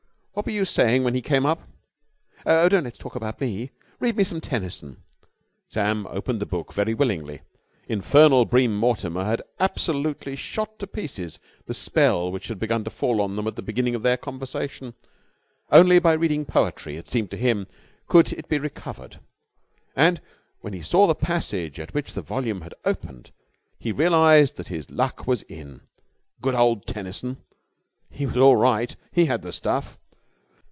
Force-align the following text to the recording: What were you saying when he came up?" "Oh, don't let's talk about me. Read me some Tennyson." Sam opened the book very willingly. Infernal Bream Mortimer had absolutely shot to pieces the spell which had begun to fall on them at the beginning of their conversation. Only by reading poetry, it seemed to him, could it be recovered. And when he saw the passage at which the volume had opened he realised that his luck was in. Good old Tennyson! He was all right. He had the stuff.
What 0.33 0.45
were 0.45 0.53
you 0.53 0.63
saying 0.63 1.03
when 1.03 1.13
he 1.13 1.21
came 1.21 1.45
up?" 1.45 1.67
"Oh, 2.45 2.69
don't 2.69 2.85
let's 2.85 2.97
talk 2.97 3.15
about 3.17 3.41
me. 3.41 3.71
Read 3.99 4.15
me 4.15 4.23
some 4.23 4.39
Tennyson." 4.39 5.03
Sam 5.67 6.07
opened 6.07 6.39
the 6.39 6.45
book 6.45 6.71
very 6.71 6.93
willingly. 6.93 7.41
Infernal 7.89 8.45
Bream 8.45 8.73
Mortimer 8.73 9.25
had 9.25 9.41
absolutely 9.59 10.37
shot 10.37 10.79
to 10.79 10.87
pieces 10.87 11.37
the 11.65 11.73
spell 11.73 12.31
which 12.31 12.47
had 12.47 12.59
begun 12.59 12.85
to 12.85 12.89
fall 12.89 13.19
on 13.19 13.35
them 13.35 13.45
at 13.45 13.57
the 13.57 13.61
beginning 13.61 13.93
of 13.93 14.03
their 14.03 14.15
conversation. 14.15 14.93
Only 15.69 15.99
by 15.99 16.13
reading 16.13 16.45
poetry, 16.45 16.95
it 16.95 17.09
seemed 17.09 17.29
to 17.31 17.37
him, 17.37 17.67
could 18.07 18.31
it 18.31 18.47
be 18.47 18.57
recovered. 18.57 19.19
And 19.97 20.21
when 20.61 20.71
he 20.71 20.81
saw 20.81 21.07
the 21.07 21.13
passage 21.13 21.77
at 21.77 21.93
which 21.93 22.13
the 22.13 22.21
volume 22.21 22.61
had 22.61 22.73
opened 22.85 23.31
he 23.77 23.91
realised 23.91 24.55
that 24.55 24.69
his 24.69 24.89
luck 24.91 25.27
was 25.27 25.41
in. 25.43 25.81
Good 26.41 26.55
old 26.55 26.87
Tennyson! 26.87 27.35
He 28.09 28.25
was 28.25 28.37
all 28.37 28.55
right. 28.55 28.95
He 29.11 29.25
had 29.25 29.41
the 29.41 29.51
stuff. 29.51 29.97